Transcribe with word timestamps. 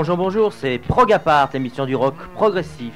Bonjour, 0.00 0.16
bonjour, 0.16 0.52
c'est 0.54 0.78
Progapart, 0.78 1.50
l'émission 1.52 1.84
du 1.84 1.94
rock 1.94 2.14
progressif. 2.32 2.94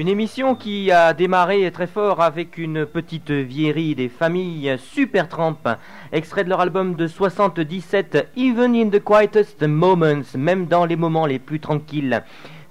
Une 0.00 0.08
émission 0.08 0.54
qui 0.54 0.90
a 0.90 1.12
démarré 1.12 1.70
très 1.70 1.86
fort 1.86 2.22
avec 2.22 2.56
une 2.56 2.86
petite 2.86 3.30
vieillerie 3.30 3.94
des 3.94 4.08
familles 4.08 4.78
Supertramp, 4.78 5.58
extrait 6.10 6.42
de 6.42 6.48
leur 6.48 6.62
album 6.62 6.94
de 6.94 7.06
77 7.06 8.28
Even 8.34 8.74
in 8.74 8.88
the 8.88 9.04
Quietest 9.04 9.62
Moments, 9.62 10.22
même 10.38 10.64
dans 10.64 10.86
les 10.86 10.96
moments 10.96 11.26
les 11.26 11.38
plus 11.38 11.60
tranquilles. 11.60 12.22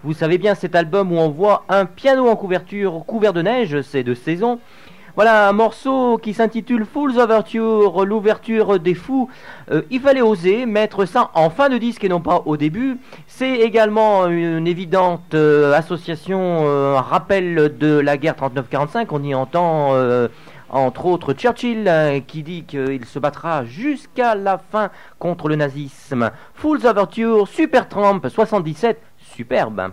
Vous 0.04 0.14
savez 0.14 0.40
bien 0.40 0.56
cet 0.56 0.74
album 0.74 1.12
où 1.12 1.18
on 1.18 1.30
voit 1.30 1.66
un 1.70 1.86
piano 1.86 2.28
en 2.28 2.36
couverture 2.36 3.04
couvert 3.06 3.34
de 3.34 3.44
neige, 3.44 3.80
c'est 3.84 4.02
de 4.02 4.16
saison, 4.16 4.60
voilà 5.20 5.50
un 5.50 5.52
morceau 5.52 6.18
qui 6.18 6.34
s'intitule 6.34 6.86
Fools 6.86 7.20
Overture, 7.20 8.06
l'ouverture 8.06 8.80
des 8.80 8.94
fous. 8.94 9.30
Euh, 9.70 9.82
il 9.92 10.00
fallait 10.00 10.22
oser 10.22 10.66
mettre 10.66 11.04
ça 11.04 11.30
en 11.34 11.50
fin 11.50 11.68
de 11.68 11.78
disque 11.78 12.06
et 12.06 12.08
non 12.08 12.22
pas 12.22 12.44
au 12.46 12.56
début. 12.56 12.98
C'est 13.28 13.56
également 13.56 14.28
une 14.28 14.66
évidente 14.66 15.34
euh, 15.34 15.74
association, 15.74 16.62
euh, 16.64 16.94
rappel 16.96 17.78
de 17.78 18.00
la 18.00 18.16
guerre 18.16 18.36
39-45. 18.36 19.08
On 19.12 19.22
y 19.22 19.36
entend 19.36 19.94
entre 20.70 21.06
autres 21.06 21.34
Churchill 21.34 22.24
qui 22.26 22.42
dit 22.42 22.64
qu'il 22.64 23.04
se 23.04 23.20
battra 23.20 23.66
jusqu'à 23.66 24.36
la 24.36 24.58
fin 24.58 24.90
contre 25.18 25.50
le 25.50 25.58
nazisme. 25.58 26.32
Fools 26.54 26.88
Overture, 26.88 27.46
Super 27.50 27.90
Trump 27.90 28.26
77, 28.30 29.02
superbe. 29.18 29.92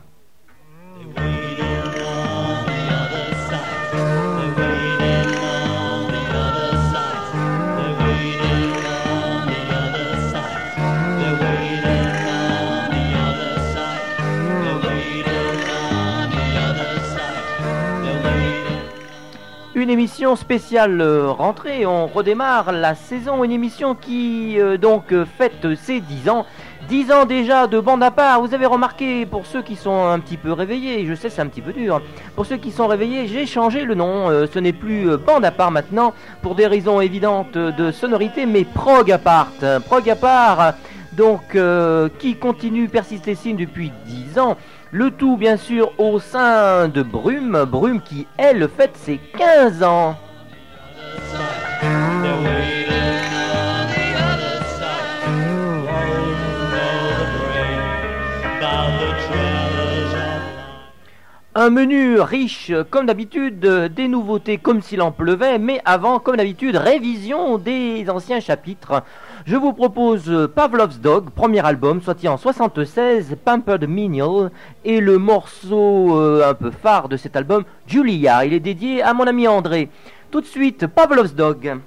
Une 19.87 19.93
émission 19.93 20.35
spéciale 20.35 21.01
euh, 21.01 21.31
rentrée. 21.31 21.87
On 21.87 22.09
redémarre 22.09 22.73
la 22.73 22.97
saison, 22.97 23.45
une 23.45 23.53
émission 23.53 23.95
qui 23.95 24.59
euh, 24.59 24.77
donc 24.77 25.13
euh, 25.13 25.25
fête 25.25 25.77
ses 25.77 26.01
10 26.01 26.29
ans. 26.29 26.45
10 26.89 27.13
ans 27.13 27.25
déjà 27.25 27.69
de 27.69 27.79
bande 27.79 28.03
à 28.03 28.11
part. 28.11 28.41
Vous 28.41 28.53
avez 28.53 28.67
remarqué, 28.67 29.27
pour 29.27 29.47
ceux 29.47 29.63
qui 29.63 29.77
sont 29.77 30.09
un 30.09 30.19
petit 30.19 30.39
peu 30.39 30.51
réveillés, 30.51 31.07
je 31.07 31.15
sais 31.15 31.31
c'est 31.31 31.41
un 31.41 31.47
petit 31.47 31.61
peu 31.61 31.73
dur, 31.73 32.03
pour 32.35 32.47
ceux 32.47 32.57
qui 32.57 32.73
sont 32.73 32.89
réveillés, 32.89 33.29
j'ai 33.29 33.47
changé 33.47 33.85
le 33.85 33.95
nom. 33.95 34.29
ce 34.53 34.59
n'est 34.59 34.73
plus 34.73 35.17
bande 35.19 35.45
à 35.45 35.53
part 35.53 35.71
maintenant, 35.71 36.15
pour 36.43 36.57
des 36.57 36.67
raisons 36.67 37.01
évidentes 37.01 37.57
de 37.57 37.93
sonorité, 37.93 38.45
mais 38.45 38.65
prog 38.65 39.13
à 39.13 39.19
part. 39.19 39.53
Prog 39.87 40.11
à 40.11 40.17
part, 40.17 40.75
donc, 41.13 41.57
qui 42.19 42.37
continue, 42.37 42.89
persiste 42.89 43.27
et 43.29 43.37
signe 43.37 43.57
depuis 43.57 43.93
10 44.07 44.39
ans. 44.41 44.57
Le 44.99 45.11
tout, 45.11 45.37
bien 45.37 45.59
sûr, 45.59 45.93
au 45.99 46.19
sein 46.19 46.89
de 46.89 47.03
Brume. 47.03 47.67
Brume 47.67 48.01
qui, 48.01 48.27
elle, 48.39 48.67
fête 48.67 48.97
ses 48.97 49.19
15 49.37 49.83
ans. 49.83 50.17
Un 61.55 61.69
menu 61.69 62.19
riche 62.19 62.73
comme 62.89 63.05
d'habitude, 63.05 63.61
des 63.61 64.09
nouveautés 64.09 64.57
comme 64.57 64.81
s'il 64.81 65.03
en 65.03 65.13
pleuvait, 65.13 65.59
mais 65.59 65.83
avant, 65.85 66.21
comme 66.21 66.37
d'habitude, 66.37 66.77
révision 66.77 67.59
des 67.59 68.09
anciens 68.09 68.41
chapitres. 68.41 69.03
Je 69.47 69.55
vous 69.55 69.73
propose 69.73 70.51
Pavlov's 70.57 70.99
Dog, 70.99 71.31
premier 71.31 71.65
album, 71.65 72.03
sorti 72.03 72.27
en 72.27 72.37
76, 72.37 73.37
Pampered 73.45 73.89
Menial, 73.89 74.51
et 74.85 74.99
le 75.01 75.19
morceau 75.19 76.21
euh, 76.21 76.51
un 76.51 76.55
peu 76.55 76.73
phare 76.73 77.09
de 77.09 77.17
cet 77.17 77.37
album, 77.37 77.63
Julia. 77.87 78.45
Il 78.45 78.55
est 78.55 78.59
dédié 78.59 79.03
à 79.03 79.15
mon 79.15 79.25
ami 79.25 79.47
André. 79.47 79.89
Tout 80.33 80.41
de 80.41 80.47
suite, 80.47 80.89
Pavlov's 80.89 81.33
Dog. 81.33 81.79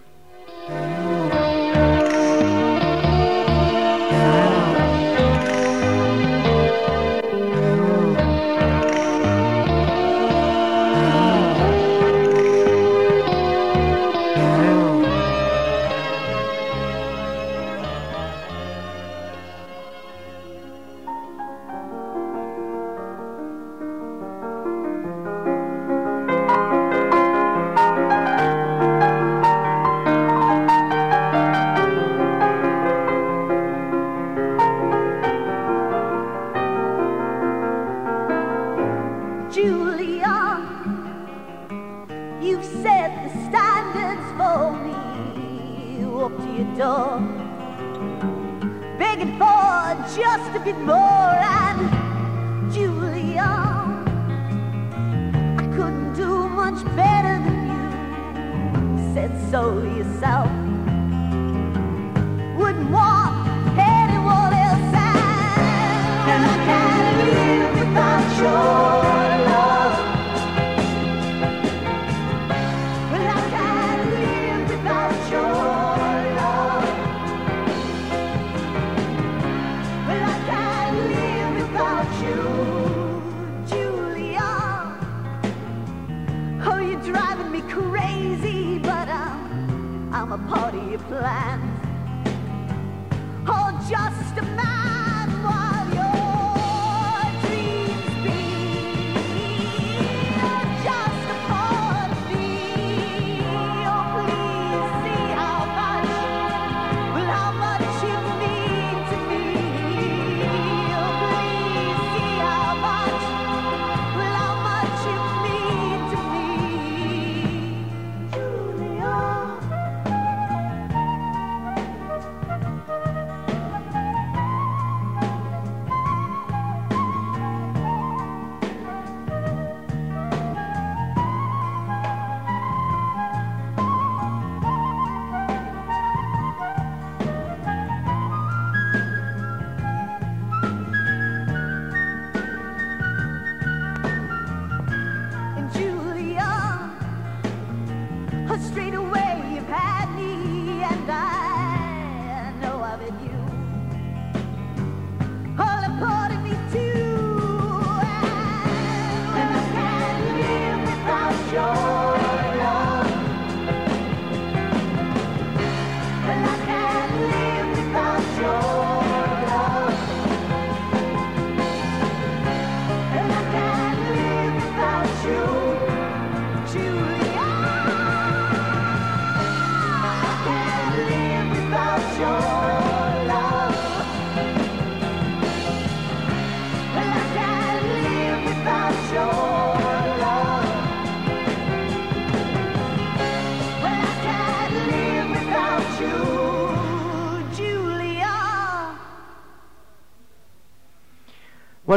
Leon, 40.00 40.62
you've 42.42 42.64
set 42.64 43.10
the 43.22 43.30
standards 43.50 44.28
for 44.38 44.72
me. 44.84 44.96
Up 46.24 46.36
to 46.38 46.50
your 46.58 46.70
door, 46.78 47.20
begging 48.98 49.38
for 49.38 49.96
just 50.16 50.56
a 50.56 50.62
bit 50.64 50.80
more. 50.80 50.96
And 50.96 52.72
Julian, 52.72 53.46
I 55.60 55.66
couldn't 55.76 56.14
do 56.14 56.48
much 56.48 56.82
better 56.96 57.36
than 57.46 57.60
you. 57.74 59.14
Said 59.14 59.32
so 59.52 59.84
yourself. 59.84 60.50
Wouldn't 62.58 62.90
want 62.90 63.48
anyone 63.78 64.54
else. 64.68 64.94
And 66.34 66.42
I 66.46 66.58
can't 66.68 67.18
live 67.28 67.74
without 67.80 68.30
you. 68.42 68.79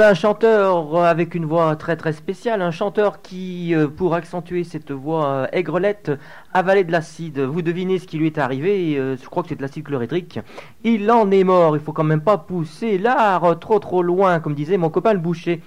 Un 0.03 0.15
chanteur 0.15 0.97
avec 0.97 1.37
une 1.37 1.45
voix 1.45 1.77
très 1.77 1.95
très 1.95 2.13
spéciale, 2.13 2.61
un 2.61 2.73
chanteur 2.73 3.23
qui, 3.23 3.73
euh, 3.73 3.87
pour 3.87 4.17
accentuer 4.17 4.65
cette 4.65 4.91
voix 4.91 5.47
aigrelette, 5.53 6.11
avalait 6.53 6.83
de 6.83 6.91
l'acide. 6.91 7.39
Vous 7.39 7.63
devinez 7.63 8.01
ce 8.01 8.09
qui 8.09 8.19
lui 8.19 8.27
est 8.27 8.39
arrivé, 8.39 8.97
euh, 8.99 9.17
je 9.17 9.29
crois 9.29 9.45
que 9.45 9.51
c'est 9.51 9.55
de 9.55 9.63
l'acide 9.63 9.85
chlorhydrique. 9.85 10.41
Il 10.83 11.09
en 11.13 11.31
est 11.31 11.45
mort, 11.45 11.77
il 11.77 11.81
faut 11.81 11.93
quand 11.93 12.03
même 12.03 12.21
pas 12.21 12.37
pousser 12.37 12.99
l'art 12.99 13.61
trop 13.61 13.79
trop 13.79 14.03
loin, 14.03 14.41
comme 14.41 14.55
disait 14.55 14.77
mon 14.77 14.91
copain 14.91 15.13
le 15.13 15.21
boucher. 15.21 15.63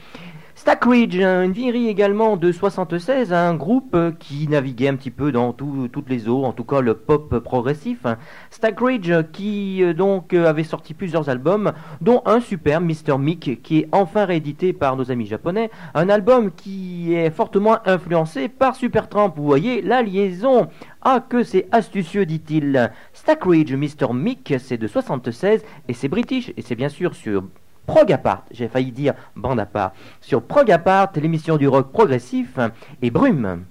Stackridge, 0.57 1.17
une 1.17 1.51
vieillerie 1.51 1.89
également 1.89 2.37
de 2.37 2.49
76, 2.49 3.33
un 3.33 3.55
groupe 3.55 3.93
euh, 3.93 4.13
qui 4.17 4.47
naviguait 4.47 4.87
un 4.87 4.95
petit 4.95 5.11
peu 5.11 5.33
dans 5.33 5.51
toutes 5.51 6.09
les 6.09 6.29
eaux, 6.29 6.45
en 6.45 6.53
tout 6.53 6.63
cas 6.63 6.79
le 6.79 6.93
pop 6.93 7.39
progressif. 7.39 8.05
Stackridge 8.51 9.11
qui 9.33 9.83
euh, 9.83 9.93
donc 9.93 10.33
euh, 10.33 10.47
avait 10.47 10.63
sorti 10.63 10.93
plusieurs 10.93 11.27
albums, 11.27 11.73
dont 11.99 12.21
un 12.25 12.39
super 12.39 12.79
Mr. 12.79 13.17
Mick 13.19 13.61
qui 13.63 13.79
est 13.79 13.89
enfin 13.91 14.23
réédité 14.23 14.71
par 14.71 14.95
nos 14.95 15.11
amis 15.11 15.25
japonais. 15.25 15.69
Un 15.93 16.07
album 16.07 16.51
qui 16.51 17.13
est 17.13 17.31
fortement 17.31 17.85
influencé 17.85 18.47
par 18.47 18.77
Supertramp. 18.77 19.33
Vous 19.35 19.43
voyez 19.43 19.81
la 19.81 20.03
liaison. 20.03 20.69
Ah 21.01 21.19
que 21.19 21.43
c'est 21.43 21.67
astucieux, 21.73 22.25
dit-il. 22.25 22.91
Stackridge, 23.11 23.73
Mr. 23.73 24.13
Mick, 24.13 24.53
c'est 24.57 24.77
de 24.77 24.87
76 24.87 25.65
et 25.89 25.93
c'est 25.93 26.07
british 26.07 26.53
et 26.55 26.61
c'est 26.61 26.75
bien 26.75 26.89
sûr 26.89 27.13
sur 27.13 27.43
Progapart, 27.85 28.45
j'ai 28.51 28.67
failli 28.67 28.91
dire 28.91 29.13
bande 29.35 29.59
à 29.59 29.65
part, 29.65 29.93
sur 30.21 30.41
Progapart, 30.41 31.11
l'émission 31.15 31.57
du 31.57 31.67
rock 31.67 31.91
progressif 31.91 32.57
et 33.01 33.11
Brume. 33.11 33.65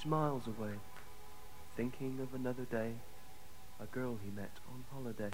He's 0.00 0.10
miles 0.10 0.42
away, 0.46 0.72
thinking 1.76 2.18
of 2.22 2.32
another 2.34 2.64
day, 2.70 2.92
a 3.80 3.86
girl 3.86 4.16
he 4.24 4.30
met 4.34 4.50
on 4.68 4.82
holiday. 4.94 5.30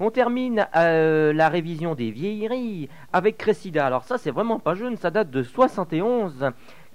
On 0.00 0.10
termine 0.10 0.66
euh, 0.74 1.32
la 1.32 1.48
révision 1.48 1.94
des 1.94 2.10
vieilleries 2.10 2.88
avec 3.12 3.38
Cressida. 3.38 3.86
Alors 3.86 4.02
ça 4.02 4.18
c'est 4.18 4.32
vraiment 4.32 4.58
pas 4.58 4.74
jeune, 4.74 4.96
ça 4.96 5.12
date 5.12 5.30
de 5.30 5.44
71. 5.44 6.50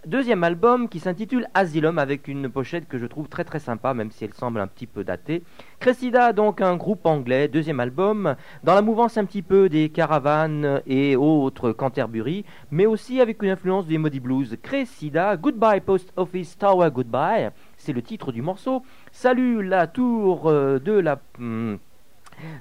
Deuxième 0.07 0.43
album 0.43 0.89
qui 0.89 0.99
s'intitule 0.99 1.45
Asylum 1.53 1.99
avec 1.99 2.27
une 2.27 2.49
pochette 2.49 2.87
que 2.87 2.97
je 2.97 3.05
trouve 3.05 3.29
très 3.29 3.43
très 3.43 3.59
sympa 3.59 3.93
même 3.93 4.09
si 4.09 4.25
elle 4.25 4.33
semble 4.33 4.59
un 4.59 4.65
petit 4.65 4.87
peu 4.87 5.03
datée. 5.03 5.43
Cressida 5.79 6.33
donc 6.33 6.59
un 6.59 6.75
groupe 6.75 7.05
anglais, 7.05 7.47
deuxième 7.47 7.79
album, 7.79 8.35
dans 8.63 8.73
la 8.73 8.81
mouvance 8.81 9.19
un 9.19 9.25
petit 9.25 9.43
peu 9.43 9.69
des 9.69 9.89
Caravanes 9.89 10.81
et 10.87 11.15
autres 11.15 11.71
Canterbury, 11.71 12.45
mais 12.71 12.87
aussi 12.87 13.21
avec 13.21 13.43
une 13.43 13.51
influence 13.51 13.85
des 13.85 13.99
Muddy 13.99 14.19
Blues. 14.19 14.57
Cressida, 14.63 15.37
Goodbye 15.37 15.81
Post 15.81 16.11
Office 16.15 16.57
Tower 16.57 16.89
Goodbye, 16.89 17.51
c'est 17.77 17.93
le 17.93 18.01
titre 18.01 18.31
du 18.31 18.41
morceau. 18.41 18.81
Salut 19.11 19.61
la 19.61 19.85
tour 19.85 20.49
euh, 20.49 20.79
de 20.79 20.93
la... 20.93 21.21
hmm, 21.37 21.75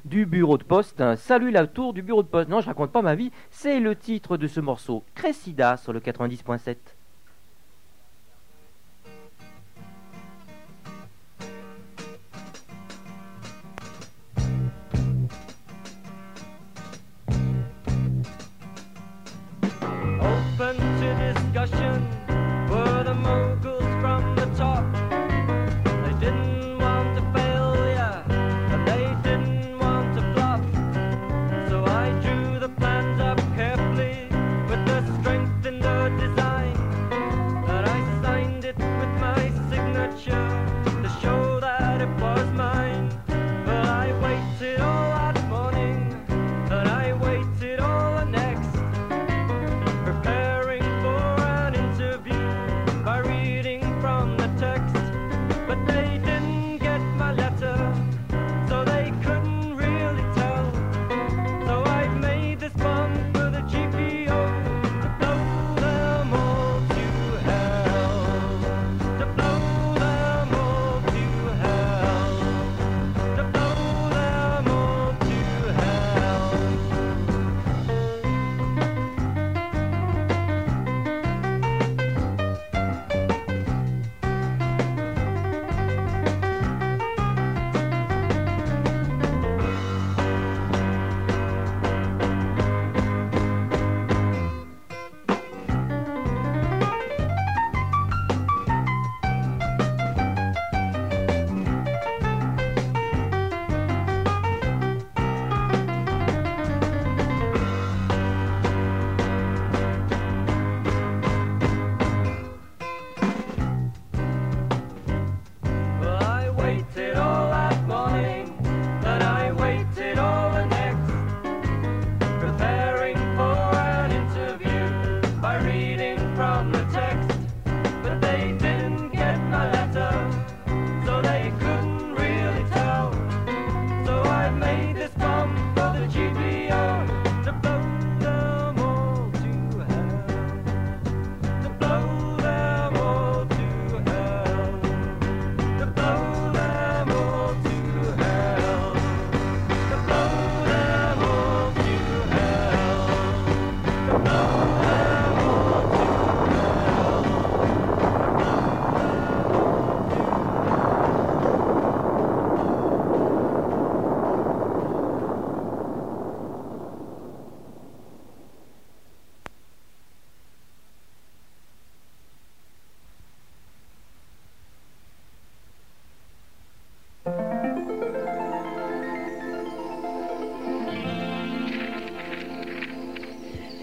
du 0.05 0.27
bureau 0.27 0.59
de 0.59 0.65
poste. 0.65 1.03
Salut 1.17 1.51
la 1.51 1.67
tour 1.67 1.95
du 1.95 2.03
bureau 2.03 2.23
de 2.23 2.29
poste. 2.29 2.51
Non, 2.51 2.61
je 2.61 2.67
raconte 2.67 2.93
pas 2.93 3.01
ma 3.01 3.15
vie. 3.15 3.31
C'est 3.49 3.81
le 3.81 3.97
titre 3.97 4.37
de 4.37 4.47
ce 4.47 4.61
morceau. 4.61 5.05
Cressida 5.15 5.79
sur 5.79 5.95
le 5.95 6.01
90.7. 6.01 6.77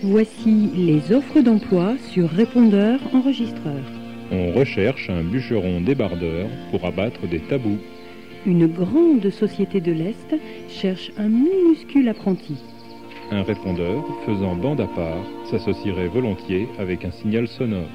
Voici 0.03 0.69
les 0.75 1.11
offres 1.11 1.41
d'emploi 1.41 1.95
sur 2.11 2.29
répondeur 2.29 2.99
enregistreur. 3.15 3.81
On 4.31 4.51
recherche 4.51 5.09
un 5.09 5.23
bûcheron 5.23 5.81
débardeur 5.81 6.47
pour 6.69 6.85
abattre 6.85 7.27
des 7.27 7.39
tabous. 7.39 7.79
Une 8.45 8.67
grande 8.67 9.27
société 9.31 9.81
de 9.81 9.91
l'Est 9.91 10.35
cherche 10.69 11.11
un 11.17 11.29
minuscule 11.29 12.09
apprenti. 12.09 12.57
Un 13.31 13.41
répondeur 13.41 14.05
faisant 14.27 14.55
bande 14.55 14.81
à 14.81 14.87
part 14.87 15.25
s'associerait 15.49 16.09
volontiers 16.09 16.67
avec 16.77 17.03
un 17.03 17.11
signal 17.11 17.47
sonore. 17.47 17.89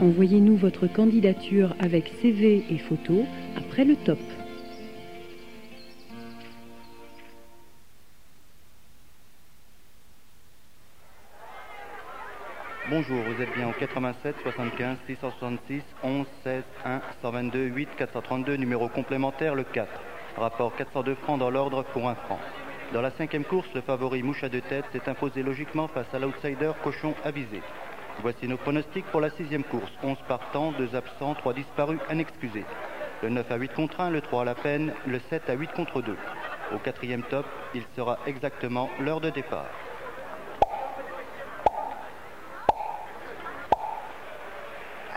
Envoyez-nous 0.00 0.56
votre 0.56 0.86
candidature 0.86 1.74
avec 1.80 2.12
CV 2.20 2.62
et 2.70 2.78
photo 2.78 3.24
après 3.56 3.86
le 3.86 3.96
top. 3.96 4.18
Bonjour, 12.90 13.22
vous 13.22 13.42
êtes 13.42 13.54
bien 13.54 13.68
au 13.68 13.72
87 13.72 14.36
75 14.42 14.96
666 15.06 15.82
11 16.02 16.26
16 16.42 16.62
1 16.86 17.00
122 17.20 17.64
8 17.66 17.88
432 17.98 18.54
numéro 18.56 18.88
complémentaire 18.88 19.54
le 19.54 19.64
4. 19.64 19.86
Rapport 20.38 20.74
402 20.74 21.14
francs 21.16 21.38
dans 21.38 21.50
l'ordre 21.50 21.82
pour 21.92 22.08
un 22.08 22.14
franc. 22.14 22.38
Dans 22.94 23.02
la 23.02 23.10
cinquième 23.10 23.44
course, 23.44 23.68
le 23.74 23.82
favori 23.82 24.22
Mouche 24.22 24.42
à 24.42 24.48
deux 24.48 24.62
têtes 24.62 24.86
s'est 24.90 25.06
imposé 25.06 25.42
logiquement 25.42 25.86
face 25.86 26.06
à 26.14 26.18
l'outsider 26.18 26.72
Cochon 26.82 27.14
avisé. 27.24 27.60
Voici 28.22 28.48
nos 28.48 28.56
pronostics 28.56 29.04
pour 29.12 29.20
la 29.20 29.28
sixième 29.28 29.64
course. 29.64 29.92
11 30.02 30.16
partants, 30.26 30.72
2 30.72 30.96
absents, 30.96 31.34
3 31.34 31.52
disparus, 31.52 32.00
un 32.08 32.18
excusé. 32.18 32.64
Le 33.22 33.28
9 33.28 33.50
à 33.50 33.56
8 33.56 33.74
contre 33.74 34.00
1, 34.00 34.08
le 34.08 34.22
3 34.22 34.40
à 34.40 34.44
la 34.46 34.54
peine, 34.54 34.94
le 35.06 35.20
7 35.28 35.50
à 35.50 35.52
8 35.52 35.72
contre 35.72 36.00
2. 36.00 36.16
Au 36.74 36.78
quatrième 36.78 37.22
top, 37.24 37.44
il 37.74 37.82
sera 37.94 38.18
exactement 38.26 38.88
l'heure 38.98 39.20
de 39.20 39.28
départ. 39.28 39.66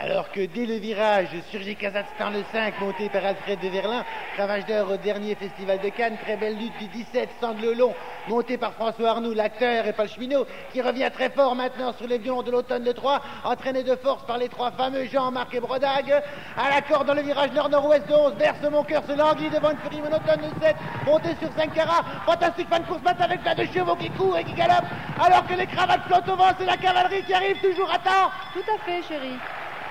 Alors 0.04 0.32
que 0.32 0.44
dès 0.44 0.66
le 0.66 0.78
virage 0.78 1.28
surgit 1.52 1.76
Kazakhstan 1.76 2.32
le 2.32 2.44
5, 2.52 2.82
monté 2.82 3.08
par 3.10 3.24
Alfred 3.24 3.60
de 3.60 3.68
Verlin, 3.68 4.04
ravageur 4.36 4.90
au 4.90 4.98
dernier 4.98 5.36
festival 5.36 5.80
de 5.80 5.90
Cannes, 5.90 6.18
très 6.24 6.38
belle 6.38 6.58
lutte 6.58 6.76
du 6.80 6.88
17, 6.88 7.30
sangle 7.40 7.74
long, 7.78 7.94
monté 8.28 8.58
par 8.58 8.74
François 8.74 9.12
Arnoux, 9.12 9.36
l'acteur, 9.36 9.86
et 9.86 9.94
Paul 9.94 10.10
Cheminot, 10.10 10.48
qui 10.74 10.82
revient 10.82 11.12
très 11.14 11.30
fort 11.30 11.54
maintenant 11.54 11.94
sur 11.94 12.08
les 12.08 12.18
violons 12.18 12.42
de 12.42 12.50
l'automne 12.50 12.84
de 12.84 12.92
3, 12.92 13.22
entraîné 13.44 13.84
de 13.84 13.96
force 13.96 14.26
par 14.26 14.40
les 14.40 14.50
trois 14.50 14.72
fameux 14.72 15.06
Jean-Marc 15.06 15.54
et 15.54 15.60
Brodag. 15.60 16.24
À 16.58 16.70
l'accord 16.72 17.06
dans 17.06 17.14
le 17.14 17.22
virage 17.22 17.52
nord-nord-ouest 17.52 18.08
de 18.08 18.14
11, 18.16 18.34
berce 18.40 18.72
mon 18.72 18.84
cœur, 18.84 19.04
se 19.08 19.16
languit 19.16 19.52
devant 19.52 19.70
une 19.70 19.78
furie 19.78 20.02
monotone 20.02 20.42
de 20.42 20.66
7, 20.66 20.76
monté 21.06 21.30
sur 21.40 21.54
5 21.56 21.76
carats, 21.76 22.04
fantastique 22.26 22.70
fan 22.70 22.84
course 22.86 23.04
batte 23.04 23.22
avec 23.22 23.44
plein 23.44 23.54
de 23.54 23.66
chevaux 23.66 23.96
qui 23.98 24.10
courent 24.10 24.40
et 24.40 24.46
qui 24.46 24.54
galopent, 24.54 24.90
alors 25.24 25.46
que 25.46 25.54
les 25.54 25.68
cravates 25.68 26.02
flottent 26.08 26.28
au 26.28 26.36
vent, 26.36 26.52
c'est 26.58 26.66
la 26.66 26.78
cavalerie 26.78 27.24
qui 27.24 27.36
arrive 27.36 27.62
toujours 27.62 27.92
à 27.92 28.00
temps. 28.00 28.32
Tout 28.56 28.66
à 28.68 28.80
fait, 28.84 29.04
chérie. 29.08 29.38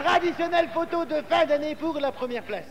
Traditionnelle 0.03 0.69
photo 0.69 1.05
de 1.05 1.21
fin 1.29 1.45
d'année 1.45 1.75
pour 1.75 1.99
la 2.01 2.11
première 2.11 2.43
place. 2.43 2.65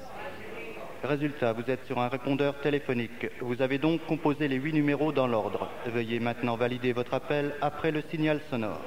Résultat, 1.04 1.54
vous 1.54 1.70
êtes 1.70 1.86
sur 1.86 2.00
un 2.00 2.10
répondeur 2.10 2.60
téléphonique. 2.60 3.28
Vous 3.40 3.62
avez 3.62 3.78
donc 3.78 4.06
composé 4.06 4.48
les 4.48 4.56
huit 4.56 4.74
numéros 4.74 5.12
dans 5.12 5.28
l'ordre. 5.28 5.70
Veuillez 5.86 6.20
maintenant 6.20 6.56
valider 6.56 6.92
votre 6.92 7.14
appel 7.14 7.54
après 7.62 7.92
le 7.92 8.02
signal 8.10 8.42
sonore. 8.50 8.82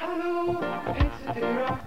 Hello, 0.00 0.60
it's 0.98 1.85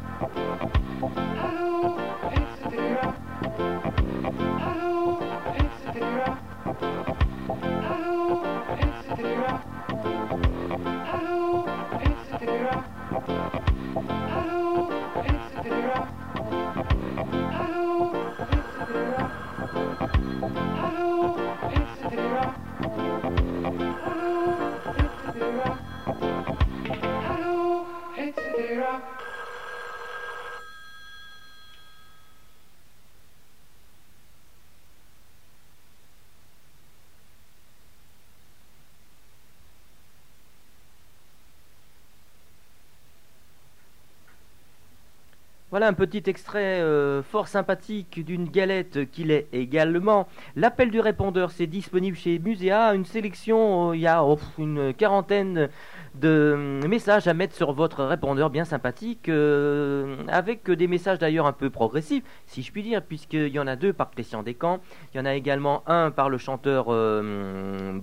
Voilà 45.71 45.87
un 45.87 45.93
petit 45.93 46.23
extrait 46.25 46.81
euh, 46.81 47.21
fort 47.21 47.47
sympathique 47.47 48.25
d'une 48.25 48.49
galette 48.49 49.09
qu'il 49.11 49.29
est 49.29 49.47
également. 49.53 50.27
L'appel 50.55 50.89
du 50.89 50.99
répondeur, 50.99 51.51
c'est 51.51 51.67
disponible 51.67 52.17
chez 52.17 52.39
Muséa. 52.39 52.95
Une 52.95 53.05
sélection, 53.05 53.91
euh, 53.91 53.95
il 53.95 54.01
y 54.01 54.07
a 54.07 54.23
oh, 54.23 54.39
une 54.57 54.95
quarantaine 54.95 55.69
de 56.15 56.79
messages 56.87 57.27
à 57.27 57.33
mettre 57.33 57.55
sur 57.55 57.73
votre 57.73 58.03
répondeur 58.03 58.49
bien 58.49 58.65
sympathique, 58.65 59.29
euh, 59.29 60.17
avec 60.27 60.69
des 60.69 60.87
messages 60.87 61.19
d'ailleurs 61.19 61.45
un 61.45 61.53
peu 61.53 61.69
progressifs, 61.69 62.23
si 62.45 62.61
je 62.61 62.71
puis 62.71 62.83
dire, 62.83 63.01
puisqu'il 63.01 63.49
y 63.49 63.59
en 63.59 63.67
a 63.67 63.75
deux 63.75 63.93
par 63.93 64.11
Christian 64.11 64.43
Descamps, 64.43 64.79
il 65.13 65.17
y 65.17 65.19
en 65.19 65.25
a 65.25 65.35
également 65.35 65.83
un 65.87 66.11
par 66.11 66.29
le 66.29 66.37
chanteur 66.37 66.87
euh. 66.89 67.99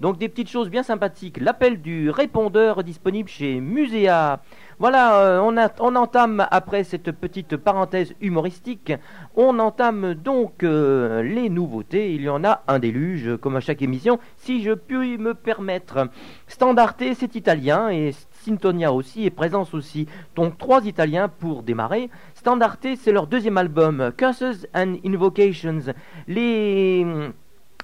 Donc 0.00 0.18
des 0.18 0.28
petites 0.28 0.50
choses 0.50 0.70
bien 0.70 0.82
sympathiques. 0.82 1.38
L'appel 1.40 1.80
du 1.80 2.10
répondeur 2.10 2.82
disponible 2.84 3.28
chez 3.28 3.60
Muséa. 3.60 4.40
Voilà, 4.78 5.22
euh, 5.22 5.40
on, 5.40 5.56
on 5.80 5.96
entame 5.96 6.46
après 6.50 6.84
cette 6.84 7.10
petite 7.10 7.56
parenthèse 7.56 8.14
humoristique, 8.20 8.92
on 9.34 9.58
entame 9.58 10.12
donc 10.12 10.62
euh, 10.64 11.22
les 11.22 11.48
nouveautés. 11.48 12.14
Il 12.14 12.20
y 12.20 12.28
en 12.28 12.44
a 12.44 12.62
un 12.68 12.78
déluge, 12.78 13.38
comme 13.38 13.56
à 13.56 13.60
chaque 13.60 13.80
émission, 13.80 14.18
si 14.36 14.62
je 14.62 14.72
puis 14.72 15.16
me 15.16 15.32
permettre. 15.32 16.08
Standarte, 16.46 17.02
c'est 17.14 17.34
italien 17.36 17.88
et 17.88 18.14
Sintonia 18.42 18.92
aussi 18.92 19.24
et 19.24 19.30
Présence 19.30 19.72
aussi. 19.72 20.08
Donc 20.34 20.58
trois 20.58 20.84
Italiens 20.84 21.28
pour 21.28 21.62
démarrer. 21.62 22.10
Standarte, 22.34 22.86
c'est 23.00 23.12
leur 23.12 23.28
deuxième 23.28 23.56
album, 23.56 24.12
Curses 24.14 24.66
and 24.74 24.96
Invocations. 25.06 25.94
Les 26.28 27.06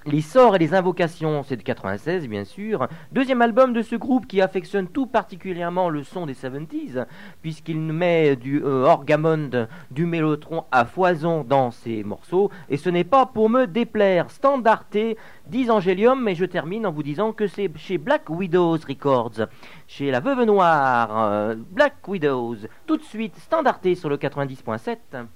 les 0.07 0.21
sorts 0.21 0.57
et 0.57 0.59
les 0.59 0.75
invocations, 0.75 1.43
c'est 1.43 1.57
de 1.57 1.63
96 1.63 2.29
bien 2.29 2.45
sûr. 2.45 2.89
Deuxième 3.13 3.43
album 3.43 3.73
de 3.73 3.83
ce 3.83 3.95
groupe 3.95 4.27
qui 4.27 4.41
affectionne 4.41 4.89
tout 4.89 5.07
particulièrement 5.07 5.89
le 5.89 6.03
son 6.03 6.27
des 6.27 6.35
70s, 6.35 7.07
puisqu'il 7.41 7.79
met 7.79 8.37
du 8.37 8.63
euh, 8.65 8.85
orgamond, 8.85 9.69
du 9.91 10.07
mélotron 10.07 10.65
à 10.73 10.85
foison 10.85 11.45
dans 11.45 11.71
ses 11.71 12.03
morceaux. 12.03 12.51
Et 12.69 12.77
ce 12.77 12.91
n'est 12.91 13.05
pas 13.05 13.27
pour 13.27 13.49
me 13.49 13.67
déplaire. 13.67 14.31
Standarte, 14.31 14.99
10 15.47 15.71
Angelium, 15.71 16.23
mais 16.23 16.35
je 16.35 16.45
termine 16.45 16.87
en 16.87 16.93
vous 16.93 17.03
disant 17.03 17.33
que 17.33 17.47
c'est 17.47 17.71
chez 17.77 17.99
Black 17.99 18.29
Widows 18.29 18.79
Records, 18.89 19.47
chez 19.87 20.11
la 20.11 20.21
Veuve 20.21 20.45
Noire, 20.45 21.11
euh, 21.31 21.55
Black 21.71 22.07
Widows. 22.09 22.57
Tout 22.87 22.97
de 22.97 23.05
suite, 23.05 23.37
Standarte 23.37 23.95
sur 23.95 24.09
le 24.09 24.17
90.7. 24.17 25.27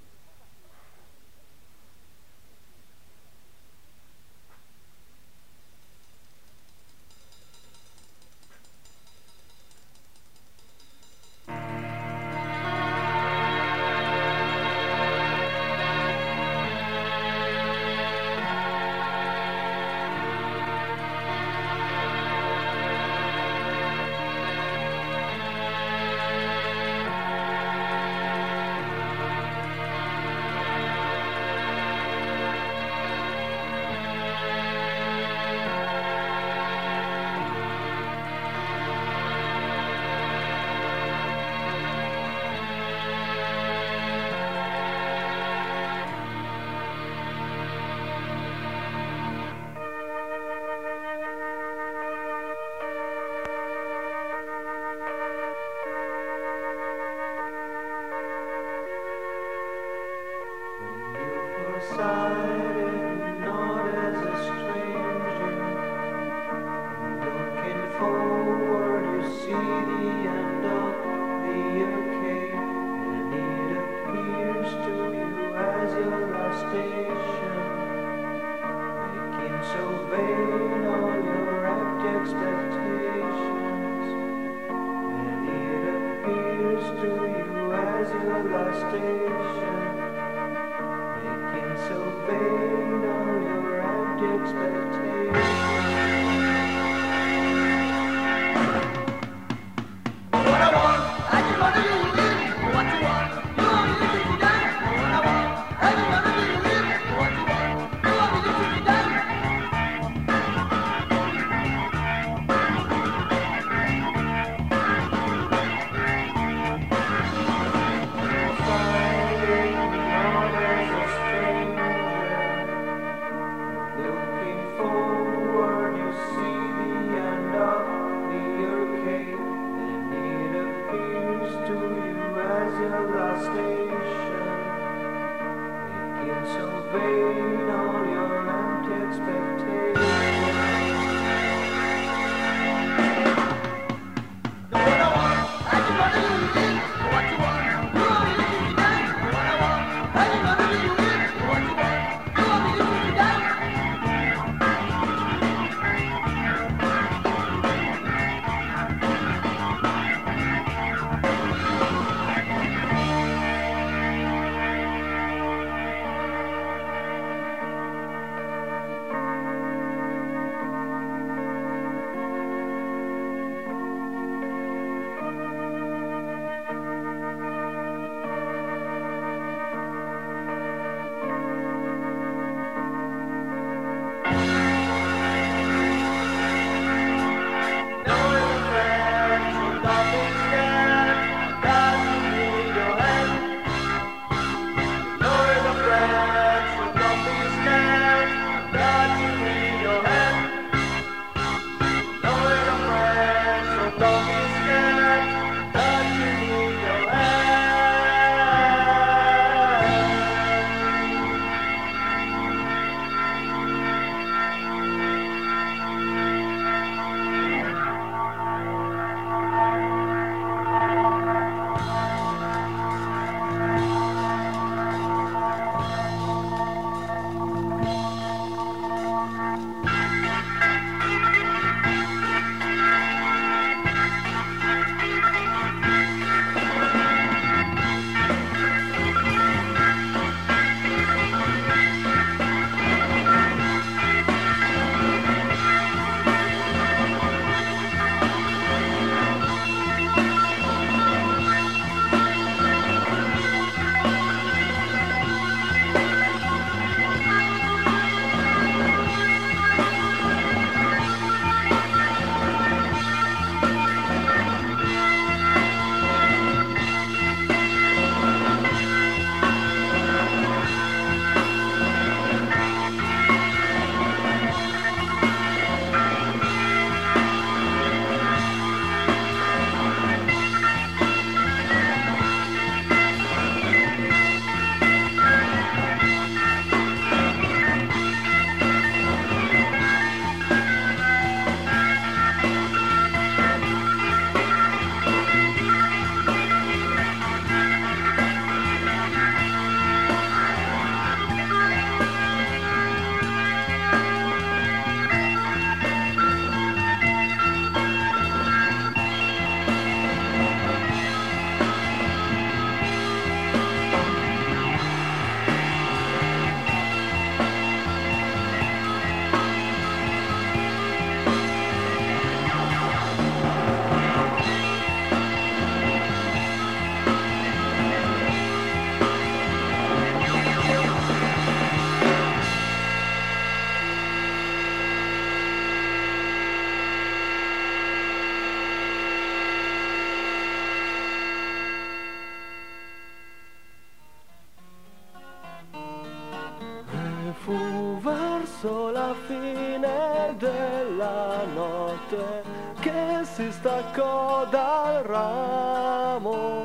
staccò 353.66 354.46
dal 354.46 355.02
ramo 355.02 356.64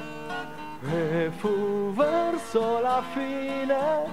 e 0.87 1.31
fu 1.35 1.91
verso 1.93 2.79
la 2.79 3.01
fine 3.11 4.05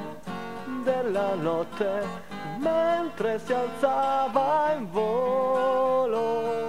della 0.85 1.35
notte 1.35 2.07
mentre 2.57 3.39
si 3.41 3.53
alzava 3.53 4.73
in 4.75 4.91
volo. 4.91 6.68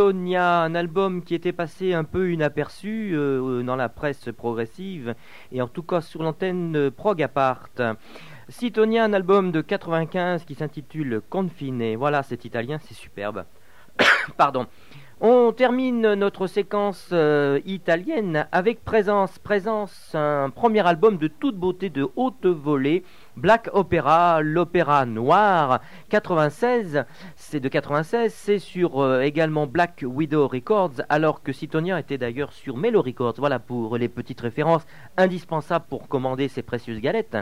Citonia, 0.00 0.62
un 0.62 0.74
album 0.74 1.22
qui 1.22 1.34
était 1.34 1.52
passé 1.52 1.92
un 1.92 2.04
peu 2.04 2.32
inaperçu 2.32 3.10
euh, 3.12 3.62
dans 3.62 3.76
la 3.76 3.90
presse 3.90 4.30
progressive 4.34 5.14
et 5.52 5.60
en 5.60 5.68
tout 5.68 5.82
cas 5.82 6.00
sur 6.00 6.22
l'antenne 6.22 6.72
de 6.72 6.88
Prog 6.88 7.22
Apart. 7.22 7.68
Citonia, 8.48 9.04
un 9.04 9.12
album 9.12 9.52
de 9.52 9.60
95 9.60 10.46
qui 10.46 10.54
s'intitule 10.54 11.20
Confine. 11.28 11.96
Voilà, 11.96 12.22
c'est 12.22 12.46
italien, 12.46 12.78
c'est 12.78 12.94
superbe. 12.94 13.44
Pardon. 14.38 14.68
On 15.20 15.52
termine 15.52 16.14
notre 16.14 16.46
séquence 16.46 17.10
euh, 17.12 17.60
italienne 17.66 18.48
avec 18.52 18.82
Présence. 18.82 19.38
Présence, 19.38 20.14
un 20.14 20.48
premier 20.48 20.86
album 20.86 21.18
de 21.18 21.28
toute 21.28 21.56
beauté 21.56 21.90
de 21.90 22.08
haute 22.16 22.46
volée. 22.46 23.04
Black 23.36 23.70
Opera, 23.72 24.42
l'opéra 24.42 25.06
noir, 25.06 25.80
96, 26.08 27.04
c'est 27.36 27.60
de 27.60 27.68
96, 27.68 28.32
c'est 28.34 28.58
sur 28.58 29.00
euh, 29.00 29.20
également 29.20 29.66
Black 29.66 30.04
Widow 30.04 30.48
Records, 30.48 31.02
alors 31.08 31.42
que 31.42 31.52
Citonia 31.52 32.00
était 32.00 32.18
d'ailleurs 32.18 32.52
sur 32.52 32.76
Mellow 32.76 33.02
Records. 33.02 33.34
Voilà 33.38 33.58
pour 33.58 33.96
les 33.96 34.08
petites 34.08 34.40
références 34.40 34.86
indispensables 35.16 35.86
pour 35.88 36.08
commander 36.08 36.48
ces 36.48 36.62
précieuses 36.62 37.00
galettes. 37.00 37.36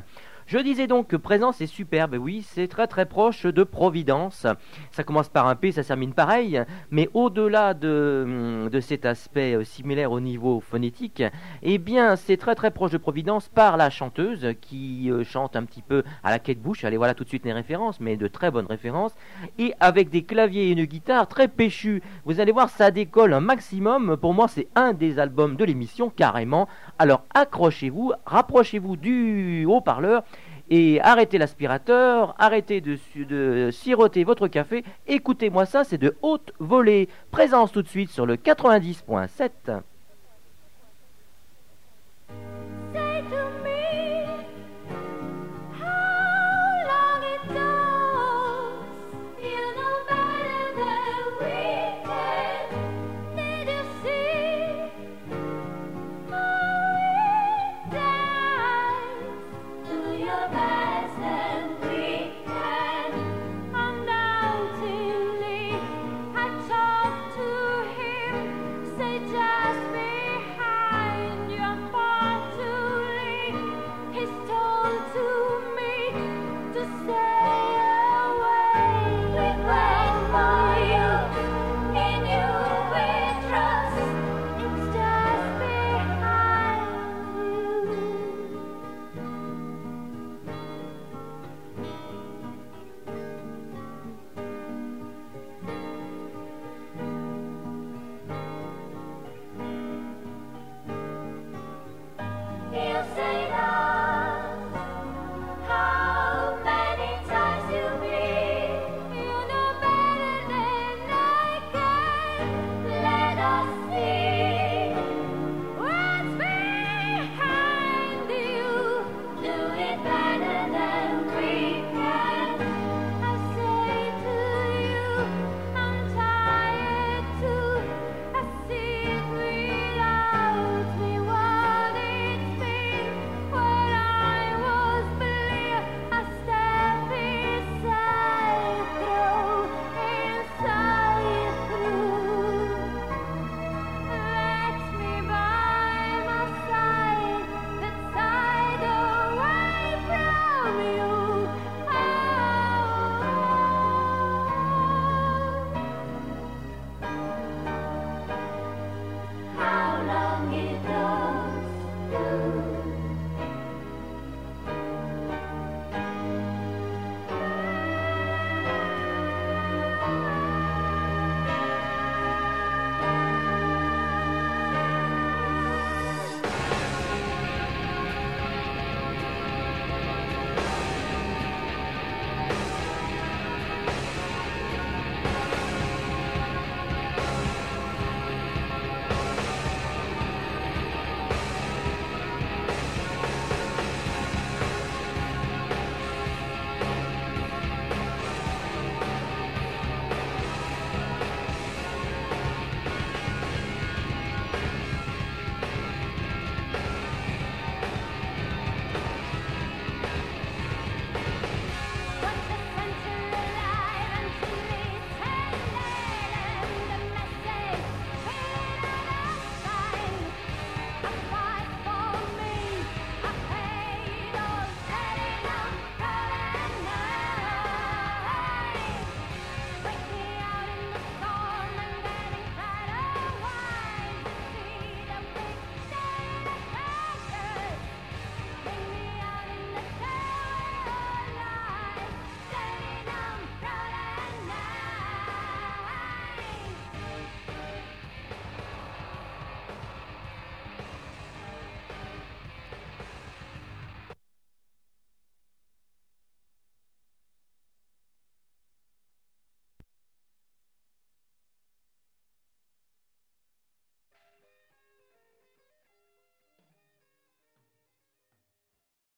Je 0.48 0.56
disais 0.56 0.86
donc 0.86 1.08
que 1.08 1.16
Présence 1.16 1.60
est 1.60 1.66
superbe, 1.66 2.16
oui, 2.18 2.40
c'est 2.40 2.68
très 2.68 2.86
très 2.86 3.04
proche 3.04 3.44
de 3.44 3.64
Providence. 3.64 4.46
Ça 4.92 5.04
commence 5.04 5.28
par 5.28 5.46
un 5.46 5.54
P, 5.54 5.72
ça 5.72 5.84
termine 5.84 6.14
pareil, 6.14 6.62
mais 6.90 7.10
au-delà 7.12 7.74
de, 7.74 8.66
de 8.72 8.80
cet 8.80 9.04
aspect 9.04 9.54
euh, 9.54 9.64
similaire 9.64 10.10
au 10.10 10.20
niveau 10.20 10.60
phonétique, 10.60 11.22
eh 11.62 11.76
bien 11.76 12.16
c'est 12.16 12.38
très 12.38 12.54
très 12.54 12.70
proche 12.70 12.92
de 12.92 12.96
Providence 12.96 13.50
par 13.50 13.76
la 13.76 13.90
chanteuse 13.90 14.54
qui 14.62 15.10
euh, 15.10 15.22
chante 15.22 15.54
un 15.54 15.64
petit 15.64 15.82
peu 15.82 16.02
à 16.24 16.30
la 16.30 16.38
quête 16.38 16.62
bouche, 16.62 16.82
allez 16.82 16.96
voilà 16.96 17.12
tout 17.12 17.24
de 17.24 17.28
suite 17.28 17.44
les 17.44 17.52
références, 17.52 18.00
mais 18.00 18.16
de 18.16 18.26
très 18.26 18.50
bonnes 18.50 18.64
références, 18.64 19.14
et 19.58 19.74
avec 19.80 20.08
des 20.08 20.22
claviers 20.22 20.68
et 20.68 20.72
une 20.72 20.86
guitare 20.86 21.28
très 21.28 21.48
péchus. 21.48 22.02
Vous 22.24 22.40
allez 22.40 22.52
voir, 22.52 22.70
ça 22.70 22.90
décolle 22.90 23.34
un 23.34 23.40
maximum, 23.40 24.16
pour 24.16 24.32
moi 24.32 24.48
c'est 24.48 24.68
un 24.76 24.94
des 24.94 25.18
albums 25.18 25.56
de 25.56 25.64
l'émission 25.66 26.08
carrément, 26.08 26.68
alors 26.98 27.24
accrochez-vous, 27.34 28.14
rapprochez-vous 28.24 28.96
du 28.96 29.66
haut-parleur, 29.66 30.24
et 30.70 31.00
arrêtez 31.00 31.38
l'aspirateur, 31.38 32.34
arrêtez 32.38 32.80
de, 32.80 33.70
siroter 33.72 34.24
votre 34.24 34.48
café, 34.48 34.84
écoutez-moi 35.06 35.66
ça, 35.66 35.84
c'est 35.84 35.98
de 35.98 36.16
haute 36.22 36.52
volée. 36.58 37.08
Présence 37.30 37.72
tout 37.72 37.82
de 37.82 37.88
suite 37.88 38.10
sur 38.10 38.26
le 38.26 38.36
90.7. 38.36 39.80